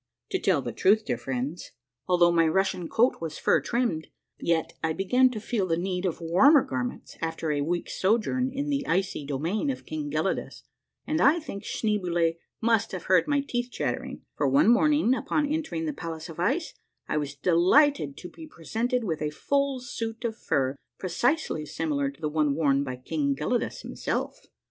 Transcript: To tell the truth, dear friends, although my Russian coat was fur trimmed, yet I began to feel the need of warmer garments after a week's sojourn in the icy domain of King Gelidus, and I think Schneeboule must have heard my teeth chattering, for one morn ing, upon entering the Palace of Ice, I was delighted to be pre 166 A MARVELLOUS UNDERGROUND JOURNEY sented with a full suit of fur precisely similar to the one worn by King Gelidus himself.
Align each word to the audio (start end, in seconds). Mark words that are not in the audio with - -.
To 0.31 0.39
tell 0.39 0.63
the 0.63 0.71
truth, 0.71 1.05
dear 1.05 1.17
friends, 1.19 1.73
although 2.07 2.31
my 2.31 2.47
Russian 2.47 2.87
coat 2.87 3.21
was 3.21 3.37
fur 3.37 3.61
trimmed, 3.61 4.07
yet 4.39 4.73
I 4.83 4.93
began 4.93 5.29
to 5.29 5.39
feel 5.39 5.67
the 5.67 5.77
need 5.77 6.07
of 6.07 6.19
warmer 6.19 6.63
garments 6.63 7.17
after 7.21 7.51
a 7.51 7.61
week's 7.61 7.99
sojourn 8.01 8.51
in 8.51 8.69
the 8.69 8.83
icy 8.87 9.27
domain 9.27 9.69
of 9.69 9.85
King 9.85 10.09
Gelidus, 10.09 10.63
and 11.05 11.21
I 11.21 11.39
think 11.39 11.63
Schneeboule 11.63 12.33
must 12.59 12.93
have 12.93 13.03
heard 13.03 13.27
my 13.27 13.41
teeth 13.41 13.69
chattering, 13.71 14.23
for 14.35 14.47
one 14.49 14.69
morn 14.69 14.93
ing, 14.93 15.13
upon 15.13 15.45
entering 15.45 15.85
the 15.85 15.93
Palace 15.93 16.29
of 16.29 16.39
Ice, 16.39 16.73
I 17.07 17.17
was 17.17 17.35
delighted 17.35 18.17
to 18.17 18.27
be 18.27 18.47
pre 18.47 18.63
166 18.65 18.73
A 18.73 18.73
MARVELLOUS 18.73 18.73
UNDERGROUND 18.73 19.01
JOURNEY 19.03 19.05
sented 19.05 19.07
with 19.07 19.21
a 19.21 19.35
full 19.35 19.79
suit 19.81 20.25
of 20.25 20.35
fur 20.35 20.75
precisely 20.97 21.63
similar 21.63 22.09
to 22.09 22.19
the 22.19 22.27
one 22.27 22.55
worn 22.55 22.83
by 22.83 22.95
King 22.95 23.35
Gelidus 23.35 23.83
himself. 23.83 24.47